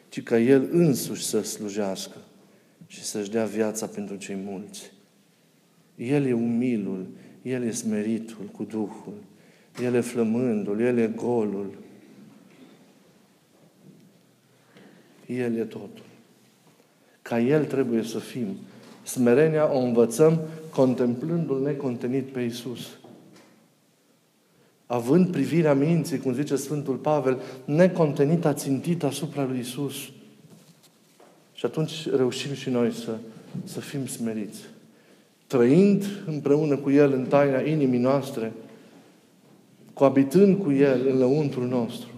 ci 0.09 0.23
ca 0.23 0.39
El 0.39 0.67
însuși 0.71 1.23
să 1.23 1.41
slujească 1.41 2.17
și 2.87 3.03
să-și 3.03 3.31
dea 3.31 3.45
viața 3.45 3.85
pentru 3.85 4.15
cei 4.15 4.37
mulți. 4.45 4.91
El 5.95 6.25
e 6.25 6.33
umilul, 6.33 7.07
El 7.41 7.63
e 7.63 7.71
smeritul 7.71 8.45
cu 8.51 8.63
Duhul, 8.63 9.13
El 9.83 9.93
e 9.93 10.01
flămândul, 10.01 10.79
El 10.79 10.97
e 10.97 11.07
golul. 11.07 11.77
El 15.25 15.55
e 15.55 15.63
totul. 15.63 16.05
Ca 17.21 17.39
El 17.39 17.65
trebuie 17.65 18.03
să 18.03 18.19
fim. 18.19 18.47
Smerenia 19.03 19.73
o 19.73 19.77
învățăm 19.77 20.39
contemplându-L 20.69 21.61
necontenit 21.61 22.25
pe 22.25 22.41
Isus. 22.41 22.87
Având 24.85 25.31
privirea 25.31 25.73
minții, 25.73 26.17
cum 26.17 26.33
zice 26.33 26.55
Sfântul 26.55 26.95
Pavel, 26.95 27.41
necontenită, 27.65 28.53
țintită 28.53 29.05
asupra 29.05 29.43
lui 29.43 29.59
Isus. 29.59 29.95
Și 31.53 31.65
atunci 31.65 32.09
reușim 32.09 32.53
și 32.53 32.69
noi 32.69 32.91
să, 32.91 33.17
să 33.63 33.79
fim 33.79 34.07
smeriți. 34.07 34.59
Trăind 35.51 36.05
împreună 36.27 36.75
cu 36.75 36.91
El 36.91 37.13
în 37.13 37.25
taina 37.25 37.59
inimii 37.59 37.99
noastre, 37.99 38.51
coabitând 39.93 40.57
cu 40.63 40.71
El 40.71 41.07
în 41.11 41.17
lăuntrul 41.17 41.67
nostru, 41.67 42.09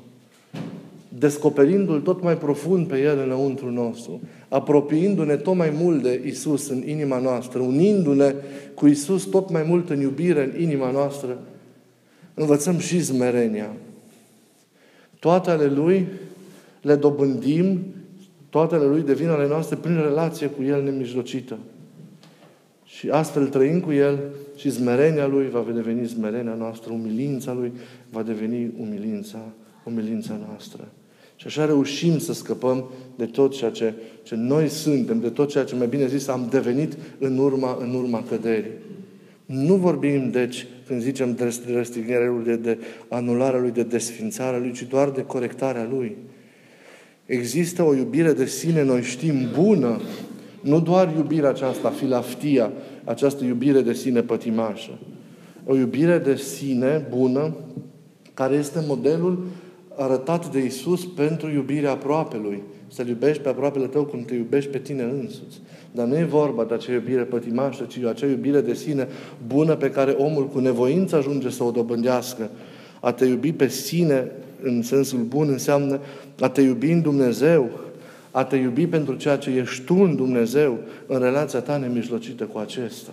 descoperindu-L 1.17 2.01
tot 2.01 2.21
mai 2.23 2.37
profund 2.37 2.87
pe 2.87 3.01
El 3.01 3.17
în 3.19 3.27
lăuntrul 3.27 3.71
nostru, 3.71 4.21
apropiindu-ne 4.49 5.35
tot 5.35 5.55
mai 5.55 5.69
mult 5.69 6.01
de 6.01 6.21
Isus 6.25 6.69
în 6.69 6.87
inima 6.87 7.17
noastră, 7.17 7.59
unindu-ne 7.59 8.35
cu 8.73 8.87
Isus 8.87 9.23
tot 9.23 9.49
mai 9.49 9.63
mult 9.67 9.89
în 9.89 9.99
iubire 9.99 10.43
în 10.43 10.61
inima 10.61 10.91
noastră, 10.91 11.37
învățăm 12.33 12.77
și 12.77 12.99
zmerenia. 12.99 13.75
Toate 15.19 15.49
ale 15.49 15.67
Lui 15.67 16.07
le 16.81 16.95
dobândim, 16.95 17.79
toate 18.49 18.75
ale 18.75 18.85
Lui 18.85 19.01
devin 19.01 19.27
ale 19.29 19.47
noastre 19.47 19.75
prin 19.75 19.95
relație 19.95 20.47
cu 20.47 20.63
El 20.63 20.83
nemijlocită. 20.83 21.57
Și 22.97 23.09
astfel 23.09 23.47
trăind 23.47 23.81
cu 23.81 23.91
El 23.91 24.19
și 24.55 24.69
zmerenia 24.69 25.27
Lui 25.27 25.49
va 25.49 25.65
deveni 25.73 26.05
zmerenia 26.05 26.53
noastră, 26.53 26.93
umilința 26.93 27.53
Lui 27.53 27.71
va 28.09 28.23
deveni 28.23 28.71
umilința, 28.79 29.39
umilința 29.83 30.39
noastră. 30.47 30.87
Și 31.35 31.47
așa 31.47 31.65
reușim 31.65 32.19
să 32.19 32.33
scăpăm 32.33 32.89
de 33.15 33.25
tot 33.25 33.55
ceea 33.55 33.69
ce, 33.69 33.93
ce 34.23 34.35
noi 34.35 34.67
suntem, 34.67 35.19
de 35.19 35.29
tot 35.29 35.49
ceea 35.49 35.63
ce, 35.63 35.75
mai 35.75 35.87
bine 35.87 36.07
zis, 36.07 36.27
am 36.27 36.47
devenit 36.49 36.97
în 37.17 37.37
urma, 37.37 37.77
în 37.81 37.93
urma 37.93 38.23
căderii. 38.29 38.71
Nu 39.45 39.75
vorbim, 39.75 40.31
deci, 40.31 40.67
când 40.87 41.01
zicem 41.01 41.35
de 41.35 41.53
răstignirea 41.73 42.29
lui, 42.29 42.43
de, 42.43 42.55
de 42.55 42.77
anularea 43.07 43.59
lui, 43.59 43.71
de 43.71 43.83
desfințarea 43.83 44.59
lui, 44.59 44.71
ci 44.71 44.87
doar 44.89 45.09
de 45.09 45.23
corectarea 45.23 45.87
lui. 45.91 46.15
Există 47.25 47.83
o 47.83 47.95
iubire 47.95 48.33
de 48.33 48.45
sine, 48.45 48.83
noi 48.83 49.01
știm, 49.01 49.35
bună, 49.55 50.01
nu 50.63 50.79
doar 50.79 51.13
iubirea 51.15 51.49
aceasta, 51.49 51.89
filaftia, 51.89 52.71
această 53.03 53.45
iubire 53.45 53.81
de 53.81 53.93
sine 53.93 54.21
pătimașă. 54.21 54.91
O 55.65 55.75
iubire 55.75 56.17
de 56.17 56.35
sine 56.35 57.07
bună, 57.09 57.55
care 58.33 58.55
este 58.55 58.83
modelul 58.87 59.43
arătat 59.95 60.51
de 60.51 60.65
Isus 60.65 61.05
pentru 61.05 61.49
iubirea 61.49 61.91
aproapelui. 61.91 62.61
Să-L 62.87 63.07
iubești 63.07 63.41
pe 63.41 63.49
aproapele 63.49 63.85
tău 63.85 64.03
cum 64.03 64.23
te 64.23 64.35
iubești 64.35 64.69
pe 64.69 64.77
tine 64.77 65.03
însuți. 65.03 65.61
Dar 65.91 66.05
nu 66.05 66.17
e 66.17 66.23
vorba 66.23 66.63
de 66.63 66.73
acea 66.73 66.93
iubire 66.93 67.21
pătimașă, 67.21 67.83
ci 67.83 67.97
de 67.97 68.07
acea 68.07 68.25
iubire 68.25 68.61
de 68.61 68.73
sine 68.73 69.07
bună 69.47 69.75
pe 69.75 69.89
care 69.89 70.11
omul 70.11 70.47
cu 70.47 70.59
nevoință 70.59 71.15
ajunge 71.15 71.49
să 71.49 71.63
o 71.63 71.71
dobândească. 71.71 72.49
A 72.99 73.11
te 73.11 73.25
iubi 73.25 73.51
pe 73.51 73.67
sine, 73.67 74.31
în 74.61 74.81
sensul 74.81 75.19
bun, 75.19 75.47
înseamnă 75.49 75.99
a 76.39 76.49
te 76.49 76.61
iubi 76.61 76.91
în 76.91 77.01
Dumnezeu, 77.01 77.69
a 78.33 78.43
te 78.43 78.55
iubi 78.55 78.87
pentru 78.87 79.15
ceea 79.15 79.37
ce 79.37 79.49
ești 79.49 79.83
tu 79.83 79.95
în 79.95 80.15
Dumnezeu, 80.15 80.77
în 81.07 81.19
relația 81.19 81.59
ta 81.59 81.77
nemijlocită 81.77 82.43
cu 82.43 82.57
acesta. 82.57 83.11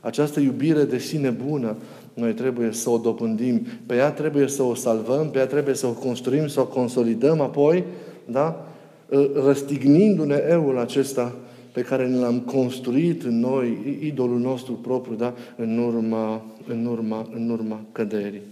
Această 0.00 0.40
iubire 0.40 0.84
de 0.84 0.98
sine 0.98 1.30
bună, 1.30 1.76
noi 2.14 2.32
trebuie 2.32 2.72
să 2.72 2.90
o 2.90 2.98
dobândim. 2.98 3.66
Pe 3.86 3.94
ea 3.94 4.10
trebuie 4.10 4.48
să 4.48 4.62
o 4.62 4.74
salvăm, 4.74 5.30
pe 5.30 5.38
ea 5.38 5.46
trebuie 5.46 5.74
să 5.74 5.86
o 5.86 5.92
construim, 5.92 6.46
să 6.46 6.60
o 6.60 6.66
consolidăm 6.66 7.40
apoi, 7.40 7.84
da? 8.24 8.66
răstignindu-ne 9.34 10.44
eul 10.48 10.78
acesta 10.78 11.34
pe 11.72 11.80
care 11.80 12.06
ne 12.06 12.16
l-am 12.16 12.40
construit 12.40 13.22
în 13.22 13.38
noi, 13.38 13.98
idolul 14.02 14.38
nostru 14.38 14.72
propriu, 14.72 15.14
da? 15.14 15.34
în, 15.56 15.78
urma, 15.78 16.44
în, 16.66 16.86
urma, 16.86 17.28
în 17.34 17.50
urma 17.50 17.80
căderii. 17.92 18.42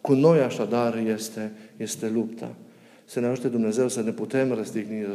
Cu 0.00 0.12
noi 0.12 0.38
așadar 0.40 0.96
este, 0.96 1.52
este 1.76 2.10
lupta. 2.14 2.48
Să 3.10 3.20
ne 3.20 3.26
ajute 3.26 3.48
Dumnezeu 3.48 3.88
să 3.88 4.02
ne 4.02 4.10
putem 4.10 4.52
răstigni 4.52 5.06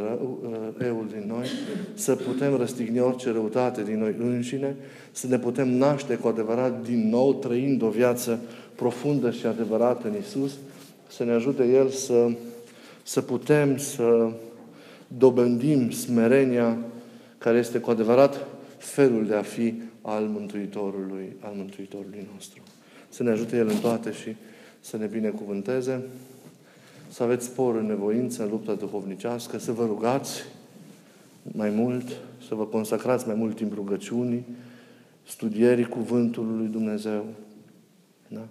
eul 0.86 1.08
din 1.12 1.24
noi, 1.28 1.46
să 1.94 2.16
putem 2.16 2.56
răstigni 2.56 3.00
orice 3.00 3.32
răutate 3.32 3.84
din 3.84 4.00
noi 4.00 4.16
înșine, 4.20 4.76
să 5.12 5.28
ne 5.28 5.40
putem 5.40 5.70
naște 5.70 6.16
cu 6.16 6.28
adevărat 6.28 6.84
din 6.84 7.10
nou, 7.10 7.34
trăind 7.34 7.82
o 7.82 7.90
viață 7.90 8.40
profundă 8.76 9.32
și 9.32 9.46
adevărată 9.46 10.08
în 10.08 10.16
Isus, 10.18 10.52
să 11.08 11.24
ne 11.24 11.32
ajute 11.32 11.64
El 11.64 11.90
să, 11.90 12.32
să 13.04 13.22
putem 13.22 13.78
să 13.78 14.32
dobândim 15.08 15.92
smerenia 15.92 16.78
care 17.38 17.58
este 17.58 17.78
cu 17.78 17.90
adevărat 17.90 18.48
felul 18.78 19.26
de 19.26 19.36
a 19.36 19.42
fi 19.42 19.82
al 20.02 20.24
Mântuitorului, 20.24 21.36
al 21.40 21.54
Mântuitorului 21.56 22.28
nostru. 22.34 22.62
Să 23.10 23.24
ne 23.24 23.30
ajute 23.30 23.58
El 23.58 23.68
în 23.68 23.78
toate 23.78 24.12
și 24.12 24.36
să 24.80 24.98
ne 24.98 25.06
binecuvânteze, 25.06 26.02
să 27.14 27.24
aveți 27.24 27.46
spor 27.46 27.76
în 27.76 27.86
nevoință, 27.86 28.44
în 28.44 28.50
lupta 28.50 28.74
duhovnicească, 28.74 29.58
să 29.58 29.72
vă 29.72 29.86
rugați 29.86 30.44
mai 31.44 31.70
mult, 31.70 32.08
să 32.48 32.56
vă 32.56 32.66
consacrați 32.66 33.28
mai 33.28 33.36
mult 33.36 33.56
timp 33.56 33.74
rugăciunii, 33.74 34.46
studierii 35.28 35.86
Cuvântului 35.86 36.58
lui 36.58 36.68
Dumnezeu. 36.68 37.26
Da? 38.28 38.48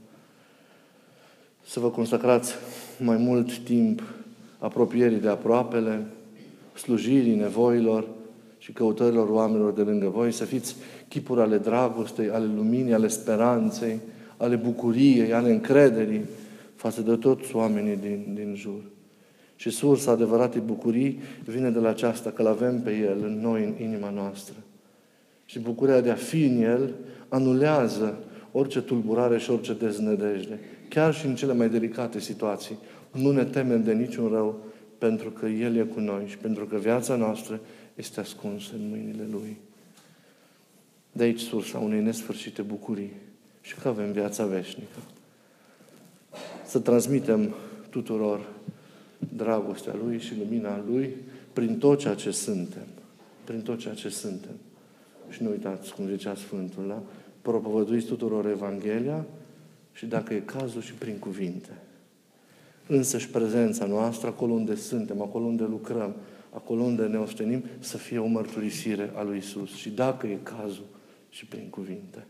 Să 1.66 1.81
vă 1.81 1.90
consacrați 1.90 2.55
mai 2.98 3.16
mult 3.16 3.59
timp 3.59 4.03
apropierii 4.59 5.20
de 5.20 5.29
aproapele, 5.29 6.07
slujirii 6.75 7.35
nevoilor 7.35 8.09
și 8.59 8.72
căutărilor 8.72 9.29
oamenilor 9.29 9.72
de 9.72 9.83
lângă 9.83 10.09
voi, 10.09 10.33
să 10.33 10.44
fiți 10.44 10.77
chipuri 11.09 11.40
ale 11.40 11.59
dragostei, 11.59 12.31
ale 12.31 12.46
luminii, 12.57 12.94
ale 12.94 13.09
speranței, 13.09 14.01
ale 14.37 14.57
bucuriei, 14.57 15.33
ale 15.33 15.51
încrederii 15.51 16.25
față 16.83 17.01
de 17.01 17.16
toți 17.16 17.57
oamenii 17.57 17.97
din, 17.97 18.33
din 18.35 18.55
jur. 18.55 18.81
Și 19.57 19.71
sursa 19.71 20.11
adevăratei 20.11 20.61
bucurii 20.61 21.21
vine 21.45 21.71
de 21.71 21.79
la 21.79 21.88
aceasta, 21.88 22.31
că 22.31 22.42
l 22.42 22.47
avem 22.47 22.81
pe 22.81 22.97
El 22.97 23.23
în 23.25 23.40
noi, 23.40 23.64
în 23.64 23.85
inima 23.87 24.11
noastră. 24.11 24.55
Și 25.45 25.59
bucuria 25.59 26.01
de 26.01 26.11
a 26.11 26.14
fi 26.14 26.45
în 26.45 26.62
El 26.62 26.95
anulează 27.29 28.18
orice 28.53 28.81
tulburare 28.81 29.38
și 29.38 29.51
orice 29.51 29.75
deznădejde. 29.75 30.61
Chiar 30.88 31.14
și 31.14 31.27
în 31.27 31.35
cele 31.35 31.53
mai 31.53 31.68
delicate 31.68 32.21
situații. 32.21 32.79
Nu 33.12 33.31
ne 33.31 33.45
temem 33.45 33.83
de 33.83 33.92
niciun 33.92 34.29
rău, 34.29 34.64
pentru 34.99 35.31
că 35.31 35.47
El 35.47 35.77
e 35.77 35.83
cu 35.83 36.01
noi 36.01 36.25
și 36.27 36.38
pentru 36.38 36.66
că 36.66 36.77
viața 36.77 37.16
noastră 37.16 37.61
este 37.95 38.21
ascunsă 38.21 38.71
în 38.75 38.88
mâinile 38.88 39.27
Lui. 39.31 39.57
De 41.12 41.23
aici 41.23 41.40
sursa 41.40 41.79
unei 41.79 42.03
nesfârșite 42.03 42.62
bucurii 42.62 43.12
și 43.61 43.75
că 43.75 43.88
avem 43.88 44.12
viața 44.12 44.47
veșnică. 44.47 44.99
Să 46.66 46.79
transmitem 46.79 47.55
tuturor 47.90 48.46
dragostea 49.37 49.94
Lui 50.05 50.18
și 50.18 50.38
lumina 50.38 50.85
Lui 50.88 51.16
prin 51.53 51.79
tot 51.79 51.98
ceea 51.98 52.14
ce 52.14 52.31
suntem. 52.31 52.87
Prin 53.44 53.61
tot 53.61 53.79
ceea 53.79 53.94
ce 53.94 54.09
suntem. 54.09 54.55
Și 55.29 55.42
nu 55.42 55.51
uitați, 55.51 55.94
cum 55.94 56.09
zicea 56.09 56.35
Sfântul, 56.35 56.85
da? 56.88 57.03
Propovăduiți 57.42 58.07
tuturor 58.07 58.46
Evanghelia 58.46 59.25
și 59.92 60.07
dacă 60.07 60.35
e 60.35 60.40
cazul 60.40 60.81
și 60.81 60.92
prin 60.92 61.18
cuvinte. 61.18 61.70
Însă 62.87 63.18
și 63.18 63.29
prezența 63.29 63.87
noastră, 63.87 64.29
acolo 64.29 64.53
unde 64.53 64.75
suntem, 64.75 65.22
acolo 65.22 65.44
unde 65.44 65.62
lucrăm, 65.62 66.14
acolo 66.51 66.83
unde 66.83 67.03
ne 67.03 67.18
ostenim, 67.18 67.64
să 67.79 67.96
fie 67.96 68.18
o 68.18 68.27
mărturisire 68.27 69.11
a 69.14 69.22
lui 69.22 69.37
Isus. 69.37 69.75
Și 69.75 69.90
dacă 69.90 70.27
e 70.27 70.38
cazul, 70.42 70.85
și 71.33 71.46
prin 71.46 71.66
cuvinte. 71.70 72.27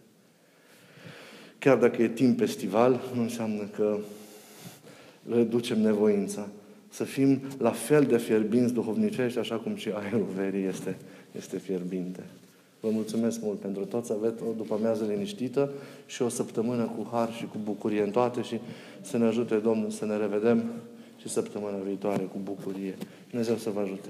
chiar 1.59 1.77
dacă 1.77 2.03
e 2.03 2.09
timp 2.09 2.39
festival, 2.39 3.01
nu 3.15 3.23
înseamnă 3.23 3.63
că 3.63 3.99
reducem 5.29 5.81
nevoința. 5.81 6.49
Să 6.89 7.05
fim 7.05 7.41
la 7.59 7.71
fel 7.71 8.05
de 8.05 8.19
fierbinți 8.19 8.73
duhovnicești, 8.73 9.39
așa 9.39 9.57
cum 9.57 9.75
și 9.77 9.91
aerul 9.95 10.27
verii 10.37 10.65
este, 10.65 10.97
este 11.37 11.59
fierbinte. 11.59 12.23
Vă 12.81 12.89
mulțumesc 12.91 13.43
mult 13.43 13.59
pentru 13.59 13.85
tot, 13.85 14.05
să 14.05 14.13
aveți 14.13 14.43
o 14.43 14.53
după 14.57 14.75
amiază 14.75 15.05
liniștită 15.05 15.71
și 16.07 16.23
o 16.23 16.29
săptămână 16.29 16.83
cu 16.83 17.09
har 17.11 17.33
și 17.33 17.45
cu 17.45 17.57
bucurie 17.65 18.03
în 18.03 18.11
toate 18.11 18.43
și 18.43 18.59
să 19.01 19.19
ne 19.19 19.25
ajute 19.25 19.57
Domnul 19.57 19.91
să 19.91 20.07
ne 20.07 20.17
revedem 20.17 20.65
și 21.21 21.29
săptămâna 21.29 21.77
viitoare 21.77 22.23
cu 22.23 22.39
bucurie. 22.43 22.95
Dumnezeu 23.31 23.57
să 23.57 23.71
vă 23.71 23.81
ajute! 23.81 24.09